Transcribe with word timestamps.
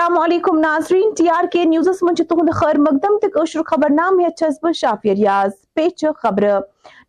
السلام 0.00 0.18
علیکم، 0.18 0.58
ناظرین، 0.58 1.10
ٹی 1.16 1.28
آر 1.28 1.44
کے 1.52 1.64
نیوزس 1.64 2.02
من 2.02 2.14
تہد 2.14 2.50
خیر 2.56 2.78
مقدم 2.80 3.16
تو 3.22 3.62
خبر 3.62 3.90
نام 3.92 4.18
ہس 4.20 4.58
بہ 4.62 4.70
شافی 4.74 5.14
ریاض، 5.14 5.50
پیچ 5.74 6.04
خبر۔ 6.18 6.44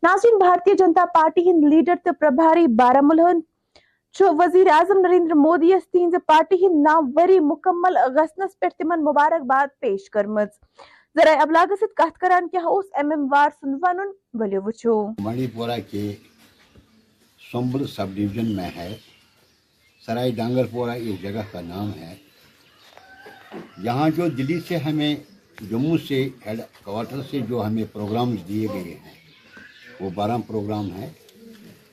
ناظرین 0.03 0.37
بھارتی 0.39 0.73
جنتا 0.79 1.03
پارٹی 1.13 1.41
ہند 1.49 1.63
لیڈر 1.73 1.95
تو 2.03 2.11
پربھاری 2.19 2.65
بارہمولہ 2.79 3.27
وزیر 4.39 4.67
اعظم 4.73 4.99
نریندر 5.05 5.33
مودی 5.43 5.69
یس 5.71 5.87
تہذ 5.91 6.15
پارٹی 6.27 6.55
ہند 6.65 6.81
نو 6.87 6.99
وری 7.17 7.39
مکمل 7.51 7.97
گھنس 8.07 8.59
پہ 8.59 8.69
تمن 8.77 9.03
مبارکباد 9.03 9.67
پیش 9.81 10.09
کرم 10.15 10.39
ذرائع 11.15 11.41
ابلاغ 11.41 11.73
ست 11.79 11.95
کت 11.97 12.17
کران 12.21 12.47
کیا 12.47 12.61
اس 12.69 12.85
ایم 12.93 13.11
ایم 13.11 13.23
وار 13.31 13.49
سن 13.59 13.77
ون 13.83 13.99
ولو 14.39 14.61
وچھو۔ 14.65 14.95
منی 15.19 15.47
پورہ 15.53 15.77
کے 15.91 16.03
سمبل 17.51 17.85
سب 17.95 18.07
ڈویژن 18.15 18.55
میں 18.55 18.69
ہے 18.75 18.89
سرائی 20.05 20.31
ڈانگر 20.41 20.65
پورہ 20.71 20.97
اس 20.97 21.21
جگہ 21.21 21.45
کا 21.51 21.61
نام 21.61 21.91
ہے۔ 21.99 22.13
یہاں 23.83 24.09
جو 24.09 24.27
دلی 24.27 24.59
سے 24.67 24.77
ہمیں، 24.77 25.15
جموں 25.69 25.97
سے 26.07 26.27
ہیڈ 26.45 26.59
کوارٹر 26.83 27.21
سے 27.29 27.39
جو 27.49 27.65
ہمیں 27.65 27.83
پروگرامز 27.91 28.47
دیے 28.47 28.67
گئے 28.73 28.93
ہیں، 29.03 29.13
وہ 29.99 30.09
بارہ 30.15 30.37
پروگرام 30.47 30.91
ہیں، 30.91 31.09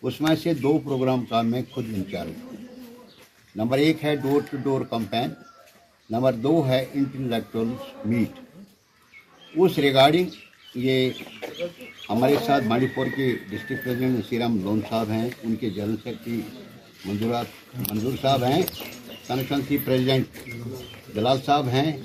اس 0.02 0.21
میں 0.21 0.35
سے 0.43 0.55
دو 0.55 0.79
پروگرام 0.79 1.25
کا 1.25 1.43
میں 1.43 1.63
خود 1.71 1.85
انچارج 1.95 2.33
ہوں۔ 2.43 2.66
نمبر 3.55 3.79
ایک 3.79 4.05
ہے 4.05 4.15
ڈور 4.16 4.41
ٹو 4.51 4.57
ڈور 4.63 4.80
کمپین، 4.91 5.30
نمبر 6.10 6.32
دو 6.32 6.66
ہے 6.69 6.85
انٹلیکچوئل 6.95 7.73
میٹ۔ 8.04 8.38
اس 9.54 9.79
ریگارڈنگ، 9.79 10.29
یہ 10.75 11.10
ہمارے 12.10 12.37
ساتھ 12.47 12.65
مانڈی 12.65 12.87
پور 12.95 13.07
کے 13.16 13.27
ڈسٹرکٹ 13.51 13.85
پریزیڈنٹ 13.85 14.19
نصیرام 14.19 14.59
لون 14.63 14.80
صاحب 14.91 15.10
ہیں، 15.10 15.29
ان 15.43 15.54
کے 15.57 15.71
جنرل 15.71 15.97
سیکرٹری 16.02 16.41
منظورات، 17.04 17.47
منظور 17.91 18.13
صاحب 18.23 18.45
ہیں 18.45 18.63
کنسٹنسی 19.27 19.77
پریزیڈنٹ۔ 19.85 20.97
جلال 21.19 21.38
صاحب 21.47 21.69
ہیں۔ 21.69 21.97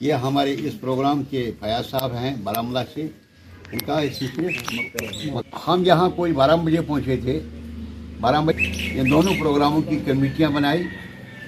یہ 0.00 0.12
ہمارے 0.12 0.56
اس 0.58 0.80
پروگرام 0.80 1.22
کے 1.24 1.50
فیاض 1.60 1.86
صاحب 1.90 2.14
ہیں 2.14 2.34
بارہ 2.42 2.84
سے۔ 2.94 3.06
ان 3.72 3.78
کا 3.78 4.00
ہم 5.68 5.82
یہاں 5.86 6.10
کوئی 6.10 6.32
بارہ 6.32 6.56
بجے 6.56 6.80
پہنچے 6.80 7.16
تھے۔ 7.16 7.40
بارہ 8.20 8.36
بجے 8.44 9.00
ان 9.00 9.10
دونوں 9.10 9.34
پروگراموں 9.40 9.82
کی 9.82 9.98
کمیٹیاں 10.06 10.50
بنائی۔ 10.50 10.82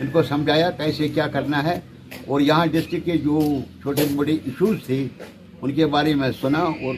ان 0.01 0.07
کو 0.13 0.23
سمجھایا 0.23 0.71
کیسے 0.71 1.09
کیا 1.09 1.27
کرنا 1.27 1.65
ہے۔ 1.65 1.81
اور 2.27 2.41
یہاں 2.41 2.67
ڈسٹرکٹ 2.67 3.05
کے 3.05 3.17
جو 3.17 3.41
چھوٹے 3.83 4.05
موٹے 4.11 4.33
ایشوز 4.33 4.77
تھے، 4.87 5.07
ان 5.63 5.75
کے 5.75 5.87
بارے 5.87 6.15
میں 6.15 6.31
سنا 6.41 6.59
اور 6.59 6.95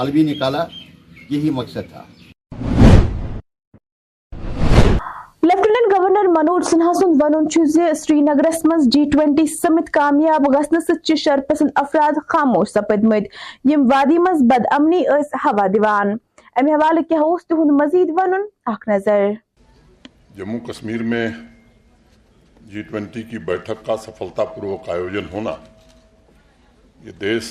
حل 0.00 0.10
بھی 0.10 0.22
نکالا۔ 0.22 0.64
یہی 1.30 1.50
مقصد 1.50 1.90
تھا۔ 1.90 2.04
گورنر 6.46 6.60
منوج 6.60 6.64
سنہا 6.64 6.92
سن 6.92 7.12
ون 7.20 7.94
سری 7.94 8.20
نگرس 8.20 8.64
مز 8.64 8.86
جی 8.92 9.04
ٹوینٹی 9.12 9.46
سمت 9.46 9.90
کامیاب 9.92 10.46
گھن 10.54 10.80
سی 10.80 11.16
شرپسند 11.16 11.70
افراد 11.74 12.18
خاموش 12.28 12.68
سپدمت 12.68 13.22
یم 13.70 13.86
وادی 13.92 14.18
مز 14.18 14.42
بد 14.42 14.66
امنی 14.70 15.02
ہوا 15.44 15.66
دیوان 15.74 16.10
امہ 16.56 16.70
حوالہ 16.70 17.00
کیا 17.08 17.20
اس 17.20 17.46
تہد 17.46 17.70
مزید 17.80 18.10
ون 18.16 18.34
اخ 18.66 18.88
نظر۔ 18.88 19.30
جموں 20.36 20.58
کشمیر 20.66 21.02
میں 21.02 21.28
جی 22.66 22.82
ٹوینٹی 22.82 23.22
کی 23.22 23.38
بیٹھک 23.46 23.84
کا 23.86 23.96
سفلتا 23.96 24.44
پوروک 24.44 24.88
آیوجن 24.90 25.32
ہونا 25.32 25.54
یہ 27.04 27.12
دیش 27.20 27.50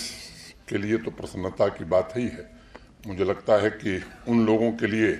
کے 0.66 0.78
لیے 0.78 0.98
تو 0.98 1.12
پرسنتا 1.12 1.68
کی 1.68 1.84
بات 1.84 2.18
ہی 2.18 2.26
ہے۔ 2.28 2.44
مجھے 3.06 3.24
لگتا 3.24 3.62
ہے 3.62 3.70
کہ 3.70 3.98
ان 4.28 4.46
لوگوں 4.46 4.72
کے 4.72 4.88
لیے 4.88 5.16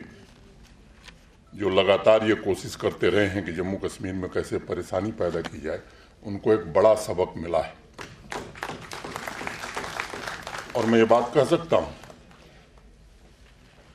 جو 1.54 1.70
لگاتار 1.70 2.22
یہ 2.22 2.36
کوشش 2.44 2.78
کرتے 2.78 3.12
رہے 3.12 3.30
ہیں 3.30 3.42
کہ 3.42 3.52
جموں 3.52 3.78
کشمیر 3.78 4.14
میں 4.14 4.30
کیسے 4.30 4.60
پریشانی 4.60 5.12
پیدا 5.12 5.42
کی 5.42 5.58
جائے، 5.58 5.78
ان 6.22 6.38
کو 6.38 6.52
ایک 6.52 6.66
بڑا 6.74 6.96
سبق 6.96 7.38
ملا 7.38 7.60
ہے۔ 7.68 7.74
اور 10.72 10.84
میں 10.84 11.00
یہ 11.00 11.06
بات 11.06 11.34
کہہ 11.34 11.50
سکتا 11.50 11.76
ہوں 11.76 11.92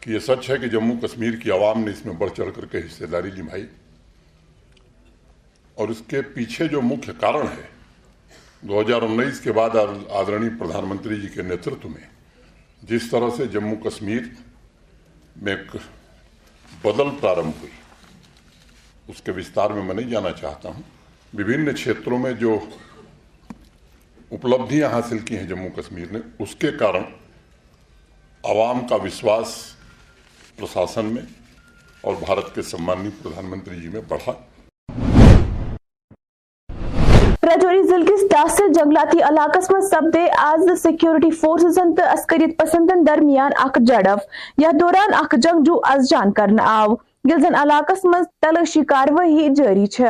کہ 0.01 0.11
یہ 0.11 0.19
سچ 0.19 0.51
ہے 0.51 0.57
کہ 0.59 0.67
جموں 0.67 0.97
کشمیر 1.01 1.37
کی 1.37 1.51
عوام 1.51 1.85
نے 1.85 1.91
اس 1.91 2.05
میں 2.07 2.15
بڑھ 2.15 2.31
چڑھ 2.37 2.51
کر 2.57 2.65
کے 2.65 2.79
حصے 2.79 3.07
داری 3.07 3.31
نبھائی 3.39 3.67
اور 5.75 5.89
اس 5.89 6.03
کے 6.07 6.23
پیچھے 6.23 6.69
جو 6.69 6.83
مکھ 6.83 7.11
کارن 7.21 7.47
ہے، 7.49 7.67
دو 8.61 8.81
ہزار 8.81 9.03
انیس 9.03 9.41
کے 9.41 9.53
بعد 9.53 9.77
آدرنی 10.11 10.49
پردھان 10.59 10.85
منتری 10.85 11.21
جی 11.21 11.29
کے 11.29 11.43
نیترتو 11.43 11.89
میں، 11.89 12.09
جس 12.83 13.11
طرح 13.11 13.31
سے 13.37 13.47
جموں 13.47 13.77
کشمیر 13.77 14.23
میں 15.37 15.57
ایک 15.57 15.77
بدل 16.83 17.11
پرارمب 17.21 17.53
ہوئی۔ 17.61 17.73
اس 19.09 19.23
کے 19.23 19.33
وستار 19.33 19.71
میں 19.71 19.83
میں 19.83 19.95
نہیں 19.95 20.11
جانا 20.11 20.33
چاہتا 20.33 20.69
ہوں۔ 20.69 20.83
وبھن 21.35 21.77
چھیتروں 21.77 22.19
میں 22.19 22.33
جو 22.33 22.59
اپلبدیاں 24.31 24.89
حاصل 24.89 25.19
کی 25.19 25.37
ہیں 25.37 25.47
جموں 25.47 25.71
کشمیر 25.71 26.07
نے، 26.11 26.19
اس 26.39 26.57
کے 26.57 26.71
کارن 26.73 27.03
عوام 28.45 28.89
کا 28.89 28.95
وشواس 28.95 29.75
پرشاسن 30.57 31.05
میں 31.05 31.23
اور 32.01 32.15
بھارت 32.27 32.55
کے 32.55 32.63
سمانی 32.63 33.09
پردھان 33.23 33.45
منتری 33.45 33.81
جی 33.81 33.89
میں 33.89 34.01
بڑھا۔ 34.09 34.33
راجوری 37.49 37.83
ضلع 37.83 38.05
کس 38.05 38.21
ٹاسل 38.31 38.73
جنگلاتی 38.73 39.19
علاقس 39.23 39.71
من 39.71 39.81
سپدے 39.81 40.27
آز 40.39 40.83
سیکورٹی 40.83 41.31
فورسزن 41.31 41.95
تو 41.95 42.03
عسکریت 42.11 42.59
پسندن 42.59 43.07
درمیان 43.07 43.51
اخ 43.57 43.79
جڑف۔ 43.81 44.19
یا 44.59 44.71
دوران 44.81 45.15
اخ 45.15 45.35
جنگجو 45.39 45.81
از 45.85 46.09
جان 46.11 46.33
کرنا 46.33 46.63
آو۔ 46.63 46.95
گلزن 47.31 47.55
علاقس 47.55 48.05
من 48.05 48.23
تلاشی 48.43 48.85
کاروائی 48.85 49.49
جاری 49.57 49.87
چھ 49.87 50.01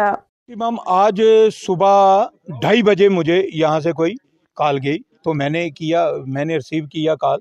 امام، 0.49 0.76
آج 0.87 1.22
صبح 1.66 2.25
ڈھائی 2.60 2.82
بجے 2.82 3.09
مجھے 3.09 3.49
یہاں 3.55 3.81
سے 3.81 3.93
کوئی 3.93 4.15
کال 4.56 4.78
گئی۔ 4.84 4.99
تو 5.25 5.34
میں 5.34 5.50
نے 5.50 5.70
کیا، 5.70 6.10
میں 6.26 6.44
نے 6.44 6.55
ریسیو 6.55 6.84
کیا 6.87 7.15
کال۔ 7.15 7.38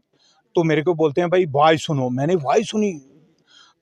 تو 0.55 0.63
میرے 0.63 0.81
کو 0.81 0.93
بولتے 0.93 1.21
ہیں، 1.21 1.27
بھائی 1.27 1.45
وائس 1.53 1.85
سنو۔ 1.85 2.09
میں 2.09 2.27
نے 2.27 2.35
وائس 2.43 2.69
سنی۔ 2.69 2.99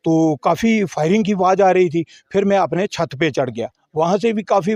تو 0.06 0.36
کافی 0.36 0.86
فائرنگ 0.86 1.24
کی 1.24 1.34
آواز 1.34 1.62
آ 1.62 1.74
رہی 1.74 1.90
تھی۔ 1.90 2.04
پھر 2.32 2.46
میں 2.46 2.58
اپنے 2.58 2.88
چھت 2.88 3.16
پہ 3.20 3.30
چڑھ 3.30 3.50
گیا۔ 3.50 3.68
وہاں 3.94 4.18
سے 4.18 4.34
بھی 4.34 4.44
کافی 4.44 4.76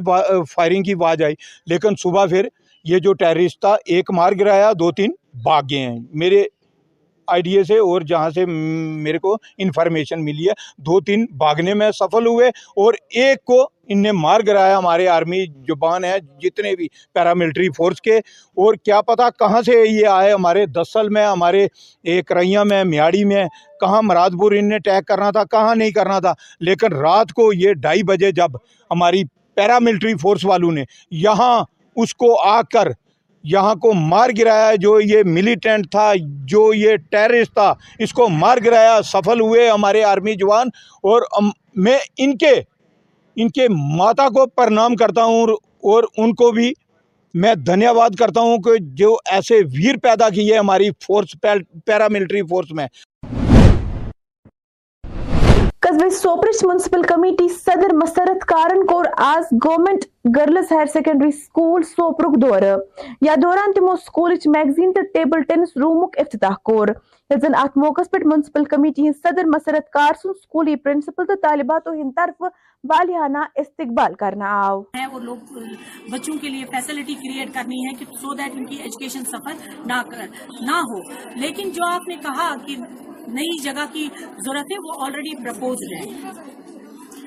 فائرنگ 0.49 0.83
کی 0.83 0.93
آواز 0.93 1.21
آئی۔ 1.21 1.35
لیکن 1.65 1.89
صبح 1.99 2.25
پھر 2.25 2.47
یہ 2.83 2.99
جو 2.99 3.13
ٹیررسٹ 3.13 3.61
تھا، 3.61 3.75
ایک 3.85 4.11
مار 4.11 4.33
گرایا، 4.39 4.71
دو 4.73 4.91
تین 4.91 5.11
بھاگ 5.33 5.61
گئے 5.69 5.79
ہیں۔ 5.79 5.99
میرے 6.13 6.43
آئیڈیا 7.27 7.63
سے 7.63 7.77
اور 7.77 8.01
جہاں 8.01 8.29
سے 8.29 8.45
میرے 8.45 9.17
کو 9.17 9.37
انفارمیشن 9.57 10.25
ملی 10.25 10.47
ہے، 10.47 10.53
دو 10.77 11.01
تین 11.01 11.25
بھاگنے 11.37 11.73
میں 11.73 11.91
سفل 11.91 12.27
ہوئے 12.27 12.47
اور 12.75 12.93
ایک 13.09 13.45
کو 13.45 13.69
ان 13.89 14.01
نے 14.01 14.11
مار 14.11 14.39
گرایا 14.47 14.77
ہمارے 14.77 15.07
آرمی 15.07 15.45
جوبان 15.45 16.03
ہے 16.03 16.19
جتنے 16.41 16.75
بھی 16.75 16.87
پیراملٹری 17.13 17.67
فورس 17.77 18.01
کے۔ 18.01 18.17
اور 18.17 18.73
کیا 18.73 19.01
پتا 19.01 19.29
کہاں 19.29 19.61
سے 19.61 19.83
یہ 19.89 20.07
آئے 20.07 20.33
ہمارے 20.33 20.65
دسل 20.65 21.09
میں، 21.09 21.25
ہمارے 21.25 21.67
ایک 22.03 22.31
میں، 22.65 22.83
میاڑی 22.83 23.23
میں۔ 23.25 23.45
کہاں 23.79 24.01
مراد 24.01 24.29
پور 24.29 24.51
ان 24.51 24.69
نے 24.69 24.79
ٹیک 24.79 25.07
کرنا 25.07 25.31
تھا، 25.31 25.43
کہاں 25.43 25.75
نہیں 25.75 25.91
کرنا 25.91 26.19
تھا۔ 26.19 26.33
لیکن 26.59 26.93
رات 26.93 27.33
کو 27.33 27.53
یہ 27.53 27.73
ڈھائی 27.73 28.03
بجے 28.03 28.31
جب 28.31 28.51
ہماری 28.91 29.23
پیراملٹری 29.55 30.13
فورس 30.15 30.45
والوں 30.45 30.71
نے 30.71 30.83
یہاں 31.11 31.63
اس 31.95 32.15
کو 32.15 32.41
آ 32.41 32.61
کر 32.61 32.87
یہاں 33.43 33.75
کو 33.75 33.93
مار 33.93 34.29
گرایا، 34.39 34.75
جو 34.75 35.01
یہ 35.01 35.23
ملیٹنٹ 35.25 35.91
تھا، 35.91 36.11
جو 36.45 36.73
یہ 36.73 36.95
ٹیررسٹ 36.95 37.53
تھا، 37.53 37.73
اس 37.99 38.13
کو 38.13 38.29
مار 38.29 38.57
گرایا، 38.65 39.01
سفل 39.03 39.39
ہوئے 39.39 39.69
ہمارے 39.69 40.03
آرمی 40.03 40.33
جوان۔ 40.33 40.67
اور 41.03 41.21
میں 41.75 41.97
ان 42.17 42.37
کے 42.37 42.78
ان 43.37 43.49
کے 43.49 43.67
ماتا 43.97 44.27
کو 44.27 44.45
پرنام 44.45 44.95
کرتا 44.95 45.23
ہوں 45.23 45.55
اور 45.91 46.03
ان 46.17 46.33
کو 46.35 46.51
بھی 46.51 46.71
میں 47.33 47.53
دھنیہ 47.55 47.89
واد 47.89 48.15
کرتا 48.19 48.41
ہوں 48.41 48.57
کہ 48.57 48.77
جو 48.93 49.15
ایسے 49.31 49.55
ویر 49.73 49.97
پیدا 49.97 50.29
کیے 50.29 50.57
ہماری 50.57 50.89
فورس 51.01 51.35
پیراملٹری 51.85 52.41
فورس 52.41 52.71
میں۔ 52.71 52.87
قصبے 55.81 56.09
سوپرچ 56.09 56.63
منسپل 56.65 57.01
کمیٹی 57.01 57.47
صدر 57.49 57.93
مسرت 57.93 58.45
کارن 58.45 58.85
کو 58.85 59.01
آز 59.17 59.53
government 59.65 60.05
girls 60.25 60.71
higher 60.71 60.85
secondary 60.85 61.31
school 61.33 61.83
سوپرک 61.85 62.35
دور 62.41 62.61
یا 63.21 63.35
دوران 63.37 63.71
تمو 63.73 63.95
سکولچ 63.97 64.47
میگزین 64.47 64.91
تو 64.93 65.01
ٹیبل 65.13 65.41
ٹینس 65.43 65.69
رومک 65.75 66.17
افتتاح 66.19 66.55
کور 66.63 66.87
یزن 67.29 67.55
ات 67.57 67.77
موقع 67.77 68.01
پہ 68.11 68.17
منسپل 68.25 68.65
کمیٹی 68.65 69.01
ہند 69.01 69.15
صدر 69.17 69.45
مسرت 69.47 69.89
کار 69.91 70.19
سن 70.23 70.33
سکولی 70.33 70.75
پرنسپل 70.77 71.25
تو 71.25 71.35
طالباتوں 71.43 71.95
ہند 71.95 72.11
طرف 72.15 72.43
والیانہ 72.83 73.45
استقبال 73.55 74.13
کرنا 74.15 74.51
آو 74.59 74.81
ہے 74.95 75.05
وہ 75.13 75.19
لوگ 75.21 75.57
بچوں 76.09 76.37
کے 76.41 76.49
لیے 76.49 76.65
فیسلٹی 76.71 77.13
کریٹ 77.15 77.53
کرنی 77.53 77.85
ہے 77.85 77.95
کہ 77.99 78.05
سو 78.13 78.33
دیٹ 78.33 78.55
ان 78.55 78.65
کی 78.65 78.77
ایجوکیشن 78.77 79.25
سفر 79.27 79.67
نہ 79.85 80.01
نہ 80.61 80.81
ہو 80.83 81.01
لیکن 81.37 81.69
جو 81.69 81.85
آپ 81.87 82.07
نے 82.07 82.15
کہا 82.21 82.53
کہ 82.67 82.75
نئی 83.29 83.57
جگہ 83.61 83.85
کی 83.93 84.07
ضرورت 84.15 84.71
ہے 84.71 84.77
وہ 84.83 85.03
آلریڈی 85.05 85.35
پرپوز 85.43 85.91
ہے 85.91 86.01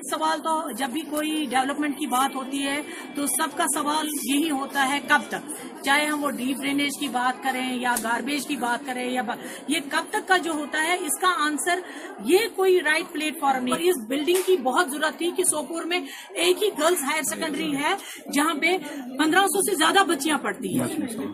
سوال 0.09 0.39
تو 0.39 0.71
جب 0.71 0.89
بھی 0.89 1.01
کوئی 1.01 1.45
ڈیولپمنٹ 1.49 1.97
کی 1.99 2.07
بات 2.07 2.35
ہوتی 2.35 2.63
ہے 2.63 2.81
تو 3.15 3.25
سب 3.27 3.57
کا 3.57 3.65
سوال 3.73 4.07
یہی 4.23 4.49
ہوتا 4.51 4.87
ہے 4.89 4.99
کب 5.07 5.21
تک؟ 5.27 5.51
چاہے 5.83 6.05
ہم 6.05 6.23
وہ 6.23 6.29
ڈیپ 6.31 6.57
ڈرینیج 6.57 6.97
کی 6.99 7.07
بات 7.07 7.43
کریں 7.43 7.75
یا 7.75 7.95
گاربیج 8.03 8.47
کی 8.47 8.55
بات 8.55 8.85
کریں 8.85 9.11
یا 9.11 9.21
با... 9.21 9.33
یہ 9.67 9.79
کب 9.89 10.03
تک 10.09 10.27
کا 10.27 10.37
جو 10.37 10.51
ہوتا 10.51 10.83
ہے 10.83 10.93
اس 10.93 11.19
کا 11.19 11.33
آنسر 11.45 11.79
یہ 12.25 12.37
کوئی 12.55 12.79
رائٹ 12.81 13.11
پلیٹ 13.11 13.39
فارم 13.39 13.63
نہیں 13.63 13.89
اس 13.89 13.95
بلڈنگ 14.07 14.41
کی 14.45 14.57
بہت 14.57 14.91
ضرورت 14.91 15.17
تھی 15.17 15.31
کہ 15.31 15.43
سوپور 15.43 15.83
میں 15.83 15.99
ایک 16.29 16.63
ہی 16.63 16.69
گرلز 16.79 17.03
ہائر 17.03 17.23
سیکنڈری 17.23 17.75
ہے 17.75 17.93
جہاں 18.33 18.53
پہ 18.53 18.77
پندرہ 19.17 19.45
سو 19.45 19.61
سے 19.61 19.75
زیادہ 19.75 20.03
بچیاں 20.07 20.37
پڑھتی 20.37 20.79
ہیں۔ 20.79 20.87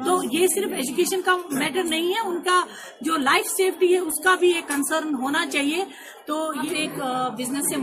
تو 0.05 0.19
یہ 0.31 0.47
صرف 0.55 0.71
ایجوکیشن 0.71 1.21
کا 1.21 1.37
میٹر 1.51 1.83
نہیں 1.83 2.09
ہے، 2.09 2.27
ان 2.27 2.41
کا 2.41 2.63
جو 3.01 3.17
لائف 3.17 3.47
سیفٹی 3.47 3.93
ہے 3.93 3.99
اس 3.99 4.23
کا 4.23 4.35
بھی 4.35 4.51
ایک 4.51 4.67
کنسرن 4.67 5.15
ہونا 5.15 5.45
چاہیے۔ 5.45 5.85
تو 6.29 6.37
یہ 6.63 6.75
ایک 6.77 6.97
بزنس 7.37 7.69
سے 7.69 7.77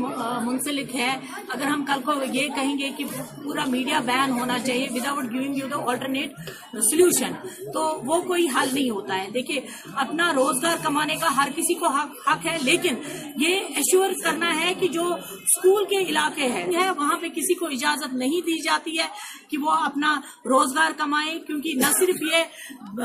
منسلک 0.45 0.95
ہے۔ 0.97 1.09
اگر 1.49 1.65
ہم 1.65 1.85
کل 1.85 2.01
کو 2.05 2.13
یہ 2.33 2.49
کہیں 2.57 2.77
گے 2.79 2.91
کہ 2.97 3.05
پورا 3.43 3.65
میڈیا 3.69 4.01
بین 4.07 4.39
ہونا 4.39 4.59
چاہیے 4.67 4.87
without 4.91 5.31
giving 5.33 5.57
you 5.57 5.69
the 5.69 5.83
alternate 5.91 6.51
solution 6.91 7.33
تو 7.75 7.83
وہ 8.07 8.21
کوئی 8.23 8.47
حل 8.55 8.69
نہیں 8.73 8.91
ہوتا 8.91 9.17
ہے۔ 9.17 9.27
دیکھیے، 9.35 9.61
اپنا 9.97 10.33
روزگار 10.33 10.77
کمانے 10.83 11.17
کا 11.17 11.35
ہر 11.37 11.49
کسی 11.57 11.75
کو 11.75 11.87
حق 11.87 12.47
ہے، 12.47 12.57
لیکن 12.63 12.95
یہ 13.37 13.55
ایشور 13.77 14.13
کرنا 14.25 14.55
ہے 14.61 14.73
کہ 14.81 14.89
جو 14.89 15.05
اسکول 15.13 15.85
کے 15.91 16.05
علاقے 16.11 16.51
ہے، 16.53 16.65
وہاں 16.99 17.19
پہ 17.21 17.29
کسی 17.37 17.55
کو 17.55 17.67
اجازت 17.69 18.15
نہیں 18.15 18.41
دی 18.47 18.59
جاتی 18.63 18.99
ہے 18.99 19.07
کہ 19.49 19.59
وہ 19.59 19.71
اپنا 19.71 20.15
روزگار 20.47 20.91
کمائیں 20.97 21.39
کیونکہ 21.47 21.75
نہ 21.77 21.93
صرف 21.99 22.23
یہ 22.23 23.03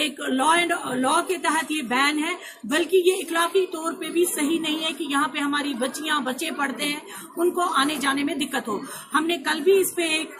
ایک 0.00 0.20
لا 0.30 0.50
اینڈ 0.56 0.72
لا 0.96 1.20
کے 1.28 1.36
تحت 1.42 1.70
یہ 1.72 1.82
بین 1.88 2.18
ہے، 2.24 2.34
بلکہ 2.64 2.96
یہ 3.06 3.22
اخلاقی 3.24 3.64
طور 3.72 3.92
پہ 3.92 4.08
بھی 4.10 4.24
صحیح 4.34 4.49
ہی 4.50 4.58
نہیں 4.58 4.84
ہے 4.84 4.92
کہ 4.98 5.04
یہاں 5.04 5.28
پہ 5.32 5.38
ہماری 5.38 5.74
بچیاں، 5.80 6.20
بچے 6.24 6.50
پڑھتے 6.58 6.84
ہیں، 6.84 7.00
ان 7.36 7.50
کو 7.54 7.62
آنے 7.80 7.94
جانے 8.00 8.24
میں 8.24 8.34
دقت 8.36 8.68
ہو۔ 8.68 8.78
ہم 9.14 9.26
نے 9.26 9.36
کل 9.44 9.60
بھی 9.64 9.78
اس 9.80 9.94
پہ 9.96 10.08
ایک 10.16 10.30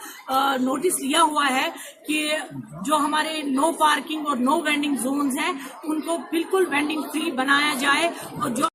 نوٹس 0.61 0.99
لیا 1.01 1.21
ہوا 1.21 1.45
ہے 1.49 1.69
کہ 2.07 2.37
جو 2.85 2.97
ہمارے 2.97 3.41
نو 3.43 3.71
پارکنگ 3.79 4.27
اور 4.27 4.37
نو 4.39 4.59
وینڈنگ 4.65 4.95
زونز 5.03 5.37
ہیں، 5.37 5.53
ان 5.83 6.01
کو 6.01 6.17
بالکل 6.31 6.65
وینڈنگ 6.71 7.01
فری 7.13 7.31
بنایا 7.37 7.73
جائے 7.79 8.09
اور 8.31 8.49
جو 8.49 8.67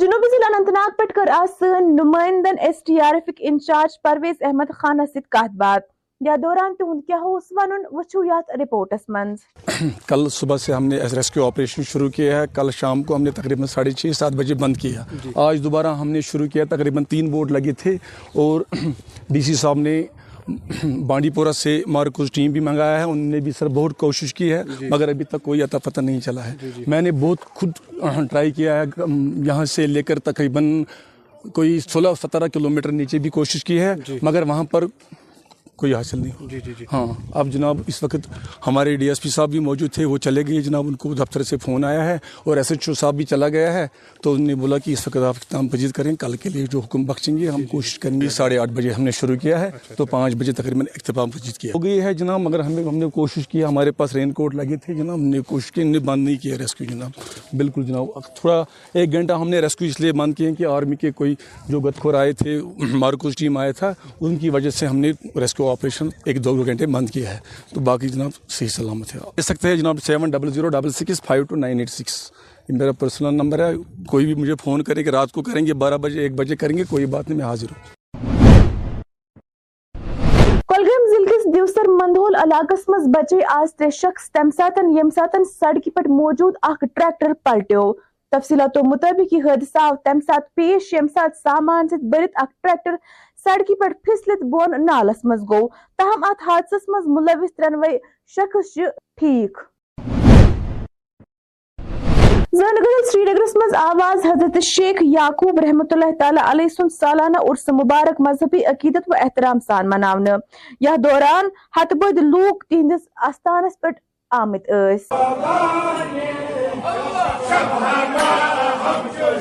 جنوبی 0.00 0.28
ضلع 0.30 0.56
انتناگ 0.56 0.90
پٹکر 0.96 1.28
آسن 1.32 1.94
نمائندن 1.96 2.58
S 2.60 2.82
T 2.86 3.00
R 3.00 3.14
F 3.14 3.30
incharge 3.40 4.00
Parvez 4.02 4.42
Ahmad 4.42 4.70
خانہ 4.80 5.02
سے 5.12 5.20
بات 5.56 5.82
یادوران 6.20 6.74
تہد 6.78 7.06
کیا 7.06 7.16
اس 7.22 7.42
ون 7.50 7.72
وچو 7.92 8.24
یت 8.24 8.50
رپورٹس 8.62 9.08
من 9.08 9.34
کل 10.06 10.28
صبح 10.28 10.56
سے 10.56 10.72
ہم 10.72 10.84
نے 10.86 10.98
ریسکیو 11.16 11.44
آپریشن 11.46 11.82
شروع 11.82 12.08
کیا 12.08 12.40
ہے۔ 12.40 12.44
کل 12.54 12.70
شام 12.72 13.02
کو 13.02 13.14
ہم 13.16 13.22
نے 13.22 13.30
تقریباً 13.30 13.66
ساڑھے 13.66 13.90
چھ 13.90 14.06
سات 14.16 14.32
بجے 14.32 14.54
بند 14.54 14.76
کیا۔ 14.76 15.02
جی۔ 15.24 15.30
آج 15.34 15.64
دوبارہ 15.64 15.94
ہم 15.94 16.10
نے 16.10 16.20
شروع 16.20 16.46
کیا 16.46 16.64
تقریباً 16.70 17.04
تین 17.04 17.30
بورڈ 17.30 17.50
لگے 17.50 17.72
تھے۔ 17.72 17.96
اور 18.34 18.60
ڈی 19.30 19.40
سی 19.40 19.54
صاحب 19.54 19.78
نے 19.78 20.02
بانڈی 21.06 21.30
پورہ 21.30 21.52
سے 21.52 21.82
مارکوز 21.86 22.32
ٹیم 22.32 22.52
بھی 22.52 22.60
منگایا 22.60 22.98
ہے۔ 22.98 23.04
انہوں 23.04 23.30
نے 23.30 23.40
بھی 23.40 23.52
سر 23.58 23.68
بہت 23.68 23.96
کوشش 23.98 24.34
کی 24.34 24.52
ہے 24.52 24.62
جی۔ 24.80 24.88
مگر 24.90 25.08
ابھی 25.08 25.24
تک 25.24 25.42
کوئی 25.42 25.62
عطا 25.62 25.78
پتہ 25.78 26.00
نہیں 26.00 26.20
چلا 26.20 26.46
ہے۔ 26.46 26.54
جی، 26.76 26.84
میں 26.86 27.02
نے 27.02 27.12
بہت 27.12 27.40
خود 27.54 27.70
ٹرائی 28.30 28.50
کیا 28.50 28.82
ہے۔ 28.82 29.02
یہاں 29.46 29.64
سے 29.64 29.86
لے 29.86 30.02
کر 30.02 30.18
تقریباً 30.18 30.84
کوئی 31.52 31.80
سولہ 31.80 32.08
سترہ 32.22 32.48
کلومیٹر 32.48 32.92
نیچے 32.92 33.18
بھی 33.18 33.30
کوشش 33.30 33.64
کی 33.64 33.80
ہے۔ 33.80 33.94
مگر 34.22 34.42
وہاں 34.42 34.64
پر 34.64 34.84
کوئی 35.76 35.94
حاصل 35.94 36.18
نہیں 36.18 36.48
جی 36.48 36.60
جی 36.64 36.72
جی۔ 36.78 36.84
ہاں 36.92 37.06
اب 37.30 37.48
جناب 37.48 37.78
اس 37.86 38.02
وقت 38.02 38.28
ہمارے 38.66 38.96
ڈی 38.96 39.08
ایس 39.08 39.22
پی 39.22 39.28
صاحب 39.28 39.50
بھی 39.50 39.58
موجود 39.58 39.90
تھے 39.90 40.04
وہ 40.04 40.18
چلے 40.18 40.42
گئے۔ 40.46 40.60
جناب 40.60 40.86
ان 40.86 40.94
کو 40.94 41.14
دفتر 41.14 41.42
سے 41.42 41.56
فون 41.56 41.84
آیا 41.84 42.04
ہے 42.04 42.18
اور 42.44 42.56
ایس 42.56 42.70
ایچ 42.72 42.88
او 42.88 42.94
صاحب 42.94 43.14
بھی 43.14 43.24
چلا 43.24 43.48
گیا 43.48 43.72
ہے۔ 43.72 43.86
تو 44.22 44.32
انہوں 44.32 44.46
نے 44.46 44.54
بولا 44.54 44.78
کہ 44.78 44.90
اس 44.90 45.08
وقت 45.08 45.16
آپ 45.16 45.34
اختتام 45.36 45.68
پذیر 45.68 45.90
کریں 45.92 46.14
کل 46.16 46.36
کے 46.36 46.48
لیے 46.48 46.66
جو 46.66 46.80
حکم 46.80 47.04
بخشیں 47.04 47.36
گے 47.38 47.48
ہم 47.48 47.56
جی، 47.56 47.56
جی، 47.56 47.62
جی۔ 47.62 47.70
کوشش 47.70 47.98
کریں 47.98 48.20
گے۔ 48.20 48.28
ساڑھے 48.28 48.58
آٹھ 48.58 48.70
بجے 48.70 48.90
ہم 48.90 49.02
نے 49.02 49.10
شروع 49.10 49.36
کیا 49.36 49.60
ہے 49.60 49.66
اچھا، 49.66 49.94
تو 49.94 50.04
اچھا۔ 50.04 50.16
پانچ 50.16 50.34
بجے 50.34 50.52
تقریباً 50.52 50.86
اختتام 50.94 51.30
پذیر 51.30 51.60
کیا۔ 51.60 51.72
ہو 51.74 51.82
گئی 51.82 52.00
ہے 52.00 52.14
جناب 52.14 52.40
مگر 52.40 52.60
ہمیں 52.60 52.84
ہم 52.84 52.96
نے 52.96 53.06
کوشش 53.14 53.48
کی 53.48 53.64
ہمارے 53.64 53.90
پاس 53.90 54.14
رین 54.14 54.32
کوٹ 54.32 54.54
لگے 54.54 54.76
تھے 54.76 54.94
جناب 54.94 55.14
ہم 55.14 55.24
نے 55.24 55.40
کوشش 55.46 55.72
کی 55.72 55.82
نے 55.82 55.98
بند 55.98 56.24
نہیں 56.24 56.36
کیا 56.36 56.58
ریسکیو 56.58 56.86
جناب۔ 56.90 57.10
بالکل 57.56 57.82
جناب 57.82 58.06
تھوڑا 58.36 58.64
ایک 58.94 59.12
گھنٹہ 59.12 59.32
ہم 59.32 59.48
نے 59.48 59.60
ریسکیو 59.60 59.88
اس 59.88 60.00
لیے 60.00 60.12
بند 60.12 60.34
کیے 60.34 60.52
کہ 60.54 60.66
آرمی 60.66 60.96
کے 60.96 61.10
کوئی 61.10 61.34
جو 61.68 61.80
گتخور 61.80 62.14
آئے 62.14 62.32
تھے 62.32 62.60
مارکوز 62.94 63.36
ٹیم 63.36 63.56
آیا 63.56 63.72
تھا 63.72 63.92
ان 64.20 64.36
کی 64.36 64.50
وجہ 64.50 64.70
سے 64.70 64.86
ہم 64.86 64.96
نے 64.96 65.12
ریسکیو 65.36 65.65
آپریشن 65.70 66.08
ایک 66.24 66.44
دو 66.44 66.54
گھنٹے 66.64 66.86
بند 66.86 67.10
کیا 67.10 67.34
ہے۔ 67.34 67.38
تو 67.74 67.80
باقی 67.80 68.08
جناب 68.08 68.30
صحیح 68.48 68.68
سلامت 68.68 69.14
ہے۔ 69.14 69.20
اس 69.36 69.44
سکتے 69.44 69.68
ہیں 69.68 69.76
جناب 69.76 69.96
seven 70.06 70.30
double 70.30 70.50
zero 70.52 70.68
double 70.68 70.90
six 70.90 71.22
five 71.22 71.44
two 71.44 71.56
nine 71.56 71.78
eight 71.78 71.90
six 71.90 72.30
یہ 72.68 72.76
میرا 72.76 72.92
پرسنل 72.92 73.34
نمبر 73.34 73.66
ہے۔ 73.66 73.72
کوئی 74.06 74.26
بھی 74.26 74.34
مجھے 74.34 74.54
فون 74.64 74.82
کرے 74.82 75.02
کہ 75.02 75.10
رات 75.10 75.32
کو 75.32 75.42
کریں 75.42 75.66
گے، 75.66 75.74
بارہ 75.74 75.96
بجے، 75.96 76.20
ایک 76.20 76.34
بجے 76.34 76.56
کریں 76.56 76.76
گے، 76.76 76.84
کوئی 76.90 77.06
بات 77.06 77.28
نہیں، 77.28 77.38
میں 77.38 77.46
حاضر 77.46 77.66
ہوں۔ 77.66 77.94
کلگم 80.68 81.06
ضلع 81.10 81.36
دیوسر 81.54 81.88
مندول 81.88 82.34
علاقس 82.34 82.88
مز 82.88 83.06
بچے 83.06 83.38
آج 83.48 83.74
تر 83.74 83.90
شخص 83.90 84.30
تم 84.30 84.50
سات 84.56 84.78
یم 84.98 85.10
سات 85.14 85.36
سڑکی 85.60 85.90
پر 85.90 86.08
موجود 86.08 86.54
اخ 86.62 86.84
ٹریکٹر 86.94 87.32
پلٹو 87.42 87.92
تفصیلاتو 88.32 88.80
مطابق 88.84 89.32
یہ 89.32 89.42
حادثہ 89.44 89.78
آو 89.78 89.94
تم 90.04 90.20
سات 90.26 90.54
پیش 90.54 90.92
یم 90.94 91.06
سات 91.14 91.36
سامان 91.36 91.88
ست 91.88 92.04
برت 92.04 92.30
اخ 92.34 92.48
ٹریکٹر 92.62 92.96
سڑکی 93.46 93.74
پٹ 93.80 93.92
پھسلت 94.04 94.42
بون 94.52 94.74
نالس 94.86 95.24
مز 95.30 95.42
گو 95.50 95.66
تاہم 95.98 96.24
ات 96.30 96.42
حادثس 96.46 96.88
مز 96.88 97.06
ملوث 97.16 97.50
ترنوے 97.56 97.96
شخص 98.36 98.74
ٹھیک۔ 99.20 99.58
زنگل 102.52 103.04
سری 103.10 103.24
نگرس 103.24 103.54
مز 103.56 103.74
آواز 103.74 104.24
حضرت 104.26 104.58
شیخ 104.64 105.02
یعقوب 105.02 105.60
رحمت 105.64 105.92
اللہ 105.92 106.12
تعالی 106.18 106.40
علیہ 106.44 106.68
سن 106.76 106.88
سالانہ 106.88 107.38
عرص 107.50 107.68
مبارک 107.80 108.20
مذہبی 108.28 108.64
عقیدت 108.72 109.08
و 109.08 109.14
احترام 109.20 109.58
سان 109.66 109.88
مناونہ۔ 109.90 110.36
یا 110.86 110.94
دوران 111.04 111.48
ہت 111.76 111.92
بد 112.02 112.18
لوک 112.22 112.64
تہندس 112.64 113.08
آستانس 113.28 113.80
پہ 113.80 113.88
آمت 114.30 114.70
اس 114.70 115.06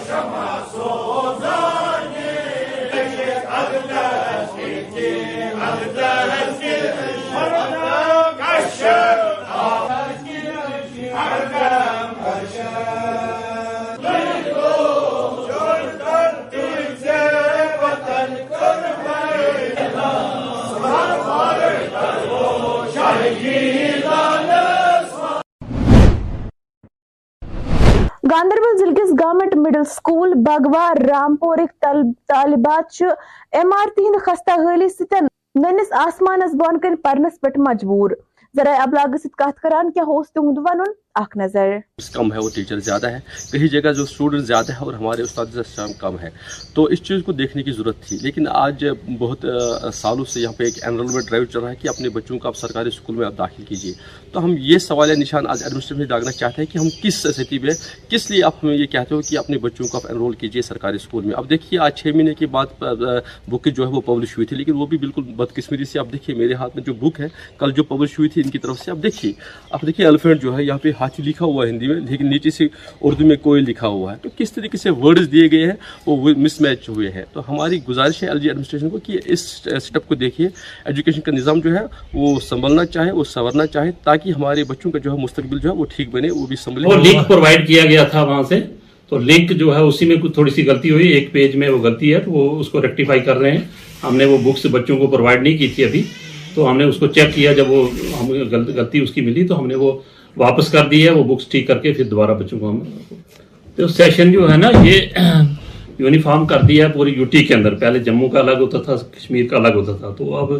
شمع 0.07 1.14
گاندربل 28.29 28.77
ضلع 28.77 28.93
کس 28.93 29.11
گورمنٹ 29.19 29.55
مڈل 29.55 29.83
سکول 29.83 30.33
بگوا 30.45 30.93
رامپورک 30.99 31.85
طالبات 32.27 33.01
ایم 33.01 33.73
آر 33.73 33.89
تی 33.95 34.05
ہند 34.07 34.21
خستہ 34.25 34.51
حالی 34.61 34.89
ستن 34.89 35.27
ننس 35.61 35.91
آسمانس 36.05 36.55
بون 36.59 36.79
کن 36.79 36.95
پرنس 36.95 37.39
پہ 37.41 37.49
مجبور۔ 37.57 38.11
ذرائع 38.57 38.81
ابلاغ 38.83 39.15
ست 39.23 39.41
کران 39.61 39.91
کیا 39.91 40.03
ہوس 40.03 40.31
تہد 40.33 40.57
ون 40.57 40.81
آنکھ 41.15 41.37
نظر۔ 41.37 41.77
کم 42.13 42.33
ہے، 42.33 42.37
وہ 42.37 42.49
ٹیچر 42.55 42.79
زیادہ 42.79 43.07
ہے۔ 43.07 43.19
کہیں 43.51 43.67
جگہ 43.67 43.93
جو 43.93 44.03
اسٹوڈنٹ 44.03 44.41
زیادہ 44.41 44.71
ہے 44.71 44.77
اور 44.77 44.93
ہمارے 44.93 45.21
استاد 45.21 45.45
شام 45.75 45.93
کم 45.93 46.19
ہے۔ 46.19 46.29
تو 46.73 46.83
اس 46.83 47.01
چیز 47.03 47.21
کو 47.25 47.31
دیکھنے 47.31 47.63
کی 47.63 47.71
ضرورت 47.71 47.95
تھی۔ 48.01 48.17
لیکن 48.21 48.47
آج 48.47 48.85
بہت 49.19 49.45
سالوں 49.93 50.25
سے 50.25 50.39
یہاں 50.41 50.53
پہ 50.53 50.63
ایک 50.63 50.73
انرولمنٹ 50.87 51.25
ڈرائیو 51.25 51.45
چل 51.45 51.59
رہا 51.59 51.69
ہے 51.69 51.75
کہ 51.75 51.89
اپنے 51.89 52.09
بچوں 52.09 52.39
کو 52.39 52.47
آپ 52.47 52.55
سرکاری 52.55 52.87
اسکول 52.87 53.15
میں 53.15 53.25
آپ 53.25 53.33
داخل 53.37 53.63
کیجیے۔ 53.63 53.93
تو 54.31 54.43
ہم 54.43 54.55
یہ 54.59 54.77
سوال 54.77 55.09
ہے 55.09 55.15
نشان 55.15 55.47
آج 55.47 55.63
ایڈمنسٹریشن 55.63 55.97
میں 55.99 56.07
ڈالنا 56.07 56.31
چاہتے 56.31 56.61
ہیں 56.61 56.73
کہ 56.73 56.77
ہم 56.77 56.89
کس 57.01 57.25
استھتی 57.25 57.59
میں 57.59 57.73
کس 58.09 58.31
لیے 58.31 58.43
آپ 58.43 58.63
ہمیں 58.63 58.75
یہ 58.75 58.85
کہتے 58.85 59.15
ہو 59.15 59.21
کہ 59.21 59.37
اپنے 59.37 59.57
بچوں 59.57 59.87
کو 59.87 59.97
آپ 59.97 60.11
انرول 60.11 60.35
کیجیے 60.35 60.61
سرکاری 60.61 60.95
اسکول 60.95 61.23
میں۔ 61.23 61.33
اب 61.35 61.49
دیکھیے، 61.49 61.79
آج 61.79 61.95
چھ 61.95 62.07
مہینے 62.07 62.33
کے 62.33 62.45
بعد 62.45 62.65
بک 63.47 63.67
جو 63.75 63.83
ہے 63.83 63.89
وہ 63.89 64.01
پبلش 64.01 64.37
ہوئی 64.37 64.45
تھی۔ 64.45 64.57
لیکن 64.57 64.71
وہ 64.71 64.85
بھی 64.85 64.97
بالکل 64.97 65.21
بدقسمتی 65.21 65.85
سے 65.85 65.99
آپ 65.99 66.07
دیکھیے 66.13 66.35
میرے 66.35 66.53
ہاتھ 66.53 66.75
میں 66.75 66.83
جو 66.83 66.93
بک 66.93 67.19
ہے، 67.19 67.25
کل 67.57 67.71
جو 67.71 67.83
پبلش 67.83 68.19
ہوئی 68.19 68.29
تھی 68.29 68.41
ان 68.45 68.51
کی 68.51 68.59
طرف 68.59 68.79
سے 68.79 68.91
آپ 68.91 68.97
دیکھیے۔ 69.03 69.33
آپ 69.69 69.81
دیکھیے 69.81 70.07
ایلیفینٹ 70.07 70.41
جو 70.41 70.57
ہے 70.57 70.63
یہاں 70.63 70.77
پہ 70.77 70.91
ہاتھی 71.05 71.23
لکھا 71.23 71.45
ہوا 71.45 71.65
ہے 71.65 71.71
ہندی 71.71 71.87
میں، 71.87 71.95
لیکن 71.95 72.29
نیچے 72.29 72.49
سے 72.49 72.67
اردو 73.01 73.25
میں 73.25 73.35
کوئی 73.35 73.61
لکھا 73.61 73.87
ہوا 73.87 74.11
ہے۔ 74.11 74.17
تو 74.21 74.29
کس 74.37 74.53
طریقے 74.53 74.77
سے 74.77 74.89
ورڈز 74.89 75.31
دیے 75.31 75.51
گئے 75.51 75.65
ہیں، 75.65 75.77
وہ 76.05 76.29
مس 76.37 76.61
میچ 76.61 76.89
ہوئے 76.89 77.09
ہیں۔ 77.09 77.23
تو 77.33 77.41
ہماری 77.49 77.79
گزارش 77.89 78.23
ہے 78.23 78.27
ایل 78.27 78.39
جی 78.39 78.47
ایڈمنسٹریشن 78.47 78.89
کو 78.89 78.97
کہ 78.97 79.17
اس 79.25 79.39
سٹیپ 79.81 80.07
کو 80.07 80.15
دیکھیے۔ 80.15 80.47
ایجوکیشن 80.85 81.21
کا 81.21 81.31
نظام 81.31 81.59
جو 81.59 81.75
ہے، 81.75 81.81
وہ 82.13 82.39
سنبھلنا 82.39 82.85
چاہے، 82.85 83.11
وہ 83.11 83.23
سنورنا 83.23 83.65
چاہے، 83.65 83.91
تاکہ 84.03 84.29
ہمارے 84.29 84.63
بچوں 84.63 84.91
کا 84.91 84.99
جو 84.99 85.11
ہے 85.11 85.17
مستقبل 85.17 85.59
جو 85.59 85.69
ہے، 85.69 85.75
وہ 85.75 85.85
ٹھیک 85.95 86.09
بنے، 86.09 86.31
وہ 86.31 86.47
بھی 86.47 86.55
سنبھلے۔ 86.55 86.87
لنک 86.95 87.27
پرووائڈ 87.27 87.67
کیا 87.67 87.85
گیا 87.85 88.03
تھا 88.03 88.23
وہاں 88.23 88.43
سے۔ 88.43 88.59
تو 89.09 89.17
لنک 89.17 89.51
جو 89.51 89.75
ہے، 89.75 89.81
اسی 89.81 90.05
میں 90.05 90.15
کچھ 90.15 90.33
تھوڑی 90.33 90.51
سی 90.51 90.67
غلطی 90.67 90.91
ہوئی۔ 90.91 91.07
ایک 91.07 91.31
پیج 91.31 91.55
میں 91.55 91.69
وہ 91.69 91.77
غلطی 91.77 92.13
ہے 92.13 92.19
تو 92.19 92.31
وہ 92.31 92.59
اس 92.59 92.69
کو 92.69 92.81
ریکٹیفائی 92.81 93.19
کر 93.19 93.37
رہے 93.37 93.51
ہیں۔ 93.51 93.61
ہم 94.03 94.15
نے 94.15 94.25
وہ 94.25 94.37
بکس 94.37 94.65
بچوں 94.71 94.97
کو 94.97 95.07
پرووائڈ 95.07 95.41
نہیں 95.41 95.57
کی 95.57 95.67
تھی 95.67 95.85
ابھی۔ 95.85 96.03
تو 96.53 96.69
ہم 96.69 96.77
نے 96.77 96.83
اس 96.83 96.97
کو 96.97 97.07
چیک 97.07 97.35
کیا، 97.35 97.53
جب 97.53 97.71
وہ 97.71 97.89
ہم 98.21 98.29
غلطی 98.29 98.99
اس 98.99 99.11
کی 99.11 99.21
ملی، 99.21 99.47
تو 99.47 99.59
ہم 99.59 99.67
نے 99.67 99.75
وہ 99.75 99.99
واپس 100.37 100.71
کر 100.71 100.85
دی 100.87 101.05
ہے، 101.05 101.11
وہ 101.11 101.35
بکس 101.35 101.47
ٹھیک 101.47 101.67
کر 101.67 101.77
کے 101.77 101.93
پھر 101.93 102.03
دوبارہ 102.03 102.31
بچوں 102.31 102.59
کو 102.59 102.69
ہم 102.69 102.79
تو 103.75 103.87
سیشن 103.87 104.31
جو 104.31 104.51
ہے 104.51 104.57
نا، 104.57 104.69
یہ 104.83 105.01
یونیفارم 105.99 106.45
کر 106.45 106.61
دی 106.61 106.81
ہے 106.81 106.87
پوری 106.87 107.11
یوٹی 107.11 107.43
کے 107.43 107.53
اندر۔ 107.53 107.75
پہلے 107.75 107.99
جموں 107.99 108.29
کا 108.29 108.39
الگ 108.39 108.57
ہوتا 108.59 108.81
تھا، 108.81 108.95
کشمیر 108.95 109.47
کا 109.47 109.57
الگ 109.57 109.73
ہوتا 109.75 109.91
تھا۔ 109.97 110.13
تو 110.17 110.35
اب 110.35 110.51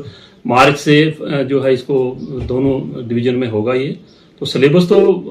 مارچ 0.45 0.79
سے 0.79 1.11
جو 1.49 1.65
ہے 1.65 1.73
اس 1.73 1.83
کو 1.83 2.15
دونوں 2.49 3.01
ڈویژن 3.01 3.39
میں 3.39 3.47
ہوگا 3.47 3.73
یہ۔ 3.73 3.93
تو 4.39 4.45
سلیبس 4.45 4.87
تو 4.87 5.23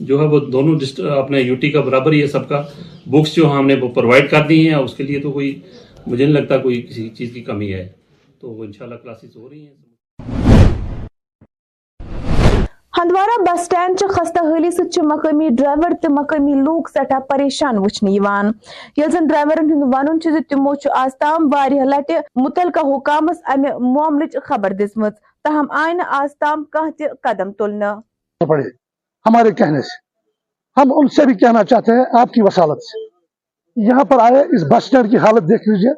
جو 0.00 0.20
ہے 0.20 0.26
وہ 0.26 0.40
دونوں 0.40 1.02
اپنے 1.02 1.40
یوٹی 1.40 1.70
کا 1.70 1.80
برابر 1.80 2.12
ہی 2.12 2.22
ہے 2.22 2.26
سب 2.26 2.48
کا۔ 2.48 2.62
بکس 3.06 3.36
جو 3.36 3.50
ہم 3.50 3.66
نے 3.66 3.74
وہ 3.74 3.88
پرووائڈ 3.88 4.30
کر 4.30 4.40
دی 4.48 4.66
ہیں۔ 4.66 4.74
اور 4.74 4.84
اس 4.84 4.94
کے 4.94 5.02
لیے 5.02 5.20
تو 5.20 5.32
کوئی، 5.32 5.58
مجھے 6.06 6.24
نہیں 6.24 6.34
لگتا 6.34 6.58
کوئی 6.58 6.82
کسی 6.82 7.08
چیز 7.08 7.32
کی 7.34 7.40
کمی 7.40 7.72
ہے۔ 7.72 7.88
تو 8.40 8.62
انشاءاللہ 8.62 8.94
کلاسز 8.94 9.36
ہو 9.36 9.48
رہی 9.50 9.60
ہیں۔ 9.60 9.85
ہندوارا 13.06 13.42
بس 13.42 13.60
سٹینڈ 13.64 13.98
چہ 13.98 14.06
خستہ 14.06 14.38
حالی 14.38 14.70
ست 14.70 14.98
مقامی 14.98 15.48
ڈرائیور 15.48 15.90
تو 16.02 16.10
مقامی 16.10 16.52
لوگ 16.52 16.82
سٹھا 16.94 17.18
پریشان 17.18 17.78
وچھنے 17.78 18.10
یوان۔ 18.10 18.46
یل 18.96 19.10
زن 19.10 19.26
ڈرائیورن 19.26 19.72
ہند 19.72 19.82
ونن 19.94 20.20
چھ 20.20 20.28
تمو 20.50 20.74
چھ 20.74 20.86
آز 20.96 21.16
تام 21.18 21.44
واریاہ 21.52 21.84
لٹہ 21.84 22.12
متعلقہ 22.34 22.80
حکامس 22.86 23.36
امہ 23.44 23.78
معاملچ 23.78 24.36
خبر 24.44 24.70
دژمٕژ 24.70 25.12
تاہم 25.44 25.66
آئی 25.70 25.94
نہ 25.94 26.02
آز 26.06 26.36
تام 26.40 26.64
کانٛہہ 26.64 27.08
قدم 27.22 27.52
تلنہٕ 27.52 28.00
ہمارے 29.26 29.50
کہنے 29.50 29.82
سے۔ 29.82 29.94
ہم 30.80 30.92
ان 30.94 31.08
سے 31.08 31.26
بھی 31.26 31.34
کہنا 31.34 31.64
چاہتے 31.64 31.92
ہیں، 31.92 32.04
آپ 32.20 32.32
کی 32.32 32.42
وسالت 32.42 32.82
سے۔ 32.82 32.98
یہاں 33.76 34.04
پر 34.04 34.18
آئے، 34.18 34.40
اس 34.40 34.64
بس 34.70 34.84
سٹینڈ 34.84 35.10
کی 35.10 35.16
حالت 35.16 35.42
دیکھ 35.42 35.68
لیجیے۔ 35.68 35.90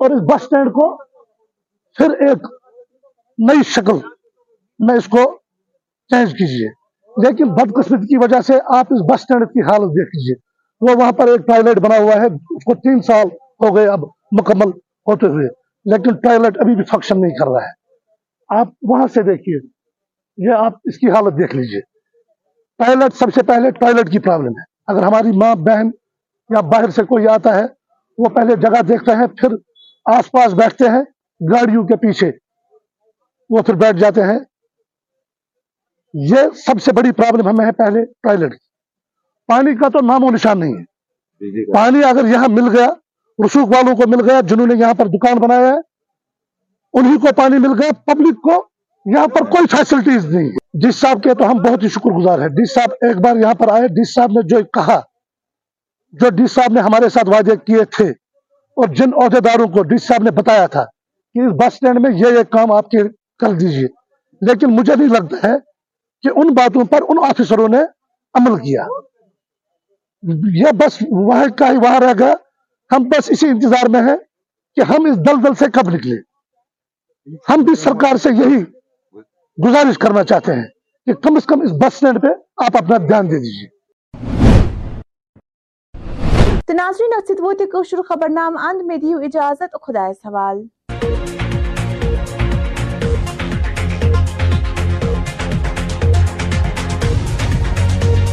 اور 0.00 0.10
اس 0.10 0.20
بس 0.20 0.42
سٹینڈ 0.42 0.72
کو 0.72 0.96
پھر 1.96 2.10
ایک 2.10 2.38
نئی 3.38 3.62
شکل 3.62 3.98
میں 4.78 4.94
اس 4.94 5.06
کو 5.06 5.38
چینج 6.08 6.32
کیجیے 6.32 6.68
لیکن 7.26 7.52
بدقسمتی 7.54 8.06
کی 8.06 8.16
وجہ 8.16 8.40
سے 8.40 8.54
آپ 8.54 8.86
اس 8.90 9.00
بس 9.00 9.20
اسٹینڈ 9.20 9.42
کی 9.48 9.60
حالت 9.60 9.90
دیکھ 9.90 10.16
لیجیے 10.16 10.46
وہ 10.80 11.00
وہاں 11.00 11.12
پر 11.12 11.26
ایک 11.26 11.46
ٹوائلٹ 11.46 11.78
بنا 11.78 11.98
ہوا 11.98 12.14
ہے، 12.14 12.26
اس 12.26 12.64
کو 12.64 12.74
تین 12.74 13.02
سال 13.02 13.24
ہو 13.60 13.76
گئے 13.76 13.86
اب 13.86 14.00
مکمل 14.32 14.68
ہوتے 15.06 15.26
ہوئے۔ 15.26 15.48
لیکن 15.84 16.16
ٹوائلٹ 16.16 16.58
ابھی 16.60 16.74
بھی 16.74 16.84
فنکشن 16.84 17.20
نہیں 17.20 17.30
کر 17.30 17.46
رہا 17.46 17.64
ہے۔ 17.64 17.72
آپ 18.60 18.68
وہاں 18.82 19.06
سے 19.14 19.22
دیکھیے۔ 19.22 19.68
یہ 20.36 20.54
آپ 20.54 20.72
اس 20.84 20.98
کی 20.98 21.10
حالت 21.10 21.38
دیکھ 21.38 21.56
لیجیے 21.56 21.80
ٹوائلٹ 22.78 23.14
سب 23.14 23.26
سے 23.34 23.42
پہلے 23.42 23.70
ٹوائلٹ 23.70 24.12
کی 24.12 24.18
پرابلم 24.18 24.48
ہے۔ 24.48 24.62
اگر 24.86 25.02
ہماری 25.02 25.36
ماں، 25.36 25.54
بہن 25.54 25.86
یا 26.50 26.60
باہر 26.60 26.88
سے 26.88 27.02
کوئی 27.02 27.28
آتا 27.28 27.54
ہے، 27.54 27.64
وہ 28.18 28.24
پہلے 28.24 28.56
جگہ 28.56 28.82
دیکھتے 28.82 29.12
ہیں، 29.12 29.26
پھر 29.26 29.48
آس 30.04 30.30
پاس 30.30 30.54
بیٹھتے 30.54 30.84
ہیں، 30.88 31.02
گاڑیوں 31.52 31.84
کے 31.86 31.96
پیچھے۔ 31.96 32.32
وہ 33.50 33.62
پھر 33.62 33.74
بیٹھ 33.74 33.96
جاتے 33.96 34.22
ہیں۔ 34.22 34.38
یہ 36.24 36.48
سب 36.56 36.82
سے 36.82 36.92
بڑی 36.92 37.12
پرابلم 37.12 37.48
ہمیں 37.48 37.64
ہے 37.66 37.72
پہلے 37.72 38.04
ٹوائلٹ 38.04 38.54
پانی 39.46 39.74
کا 39.76 39.88
تو 39.88 40.06
نام 40.06 40.24
و 40.24 40.30
نشان 40.30 40.60
نہیں 40.60 40.72
ہے۔ 40.72 40.82
جی، 41.40 41.50
جی، 41.50 41.64
جی۔ 41.64 41.72
پانی 41.72 42.04
اگر 42.04 42.26
یہاں 42.26 42.48
مل 42.48 42.68
گیا 42.76 42.86
رسوخ 43.46 43.68
والوں 43.68 43.96
کو 43.96 44.10
مل 44.10 44.30
گیا 44.30 44.40
جنہوں 44.40 44.66
نے 44.66 44.74
یہاں 44.74 44.94
پر 44.94 45.06
دکان 45.06 45.38
بنایا 45.38 45.68
ہے 45.68 45.78
انہی 46.94 47.16
کو 47.18 47.26
پانی 47.36 47.58
مل 47.58 47.82
گیا 47.82 47.90
پبلک 48.06 48.42
کو 48.42 48.68
یہاں 49.06 49.26
پر 49.26 49.44
کوئی 49.44 49.66
فیسلٹیز 49.66 50.34
نہیں 50.34 50.44
ہے۔ 50.44 50.80
ڈی 50.80 50.90
صاحب 50.90 51.22
کے 51.22 51.34
تو 51.34 51.50
ہم 51.50 51.58
بہت 51.58 51.82
ہی 51.82 51.88
شکر 51.88 52.10
گزار 52.10 52.38
ہیں۔ 52.38 52.48
ڈی 52.48 52.64
صاحب 52.72 52.90
ایک 53.00 53.16
بار 53.16 53.36
یہاں 53.36 53.54
پر 53.54 53.68
آئے 53.68 53.88
ڈی 53.88 54.04
صاحب 54.12 54.30
نے 54.30 54.48
جو 54.48 54.64
کہا 54.64 55.00
جو 56.12 56.30
ڈی 56.30 56.46
صاحب 56.46 56.72
نے 56.72 56.80
ہمارے 56.80 57.08
ساتھ 57.08 57.28
وعدے 57.28 57.56
کیے 57.56 57.84
تھے 57.84 58.10
اور 58.76 58.88
جن 58.88 59.10
عہدیداروں 59.22 59.66
کو 59.66 59.82
ڈی 59.82 59.98
صاحب 59.98 60.22
نے 60.22 60.30
بتایا 60.30 60.66
تھا 60.66 60.84
کہ 61.34 61.38
اس 61.38 61.52
بس 61.52 61.66
اسٹینڈ 61.66 62.00
میں 62.00 62.10
یہ 62.10 62.38
یہ 62.38 62.42
کام 62.42 62.72
آپ 62.72 62.90
کے 62.90 62.98
کر 63.38 63.52
دیجیے۔ 63.52 63.88
لیکن 64.42 64.76
مجھے 64.76 64.94
نہیں 64.96 65.08
لگتا 65.08 65.48
ہے 65.48 65.75
کہ 66.24 66.30
ان 66.36 66.54
باتوں 66.54 66.84
پر 66.90 67.02
ان 67.08 67.24
آفیسروں 67.24 67.68
نے 67.68 67.82
عمل 68.34 68.56
کیا۔ 68.62 68.84
یہ 70.54 70.70
بس 70.76 70.96
وہاں 71.10 71.44
کا 71.58 71.70
ہی 71.70 71.76
وہاں 71.76 72.00
رہ 72.00 72.12
گیا 72.18 72.34
ہم 72.90 73.08
بس 73.08 73.30
اسی 73.30 73.48
انتظار 73.48 73.88
میں 73.90 74.00
ہیں 74.02 74.16
کہ 74.76 74.82
ہم 74.88 75.04
اس 75.10 75.16
دلدل 75.26 75.54
سے 75.58 75.66
کب 75.74 75.88
نکلے 75.94 76.16
ہم 77.48 77.62
بھی 77.64 77.74
سرکار 77.74 78.16
سے 78.22 78.30
یہی 78.32 78.62
گزارش 79.58 79.98
کرنا 79.98 80.24
چاہتے 80.24 80.52
ہیں 80.52 80.66
کہ 81.06 81.12
کم 81.24 81.36
از 81.36 81.46
کم 81.46 81.60
اس 81.60 81.72
بس 81.80 81.94
اسٹینڈ 81.94 82.22
پہ 82.22 82.32
آپ 82.66 82.76
اپنا 82.82 82.96
دھیان 83.08 83.30
دے 83.30 83.38
دیجیے 83.44 83.68
تناظرین 86.68 87.12
اسید 87.16 87.40
وہ 87.40 87.52
تہِ 87.52 87.66
کٲشُر 87.72 88.02
خبرنامہٕ 88.08 88.68
اند 88.68 88.82
مےٚ 88.86 88.98
دیو 89.02 89.18
اجازت 89.18 89.72
خۄدایَس 89.82 90.16
حوالہٕ۔ 90.26 90.66